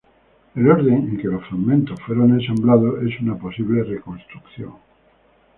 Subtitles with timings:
[0.55, 4.73] El orden en que los fragmentos fueron ensamblados es una posible reconstrucción.